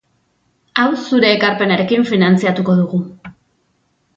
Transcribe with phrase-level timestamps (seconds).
[0.83, 3.05] Hau zure ekarpenarekin finantzatuko dugu.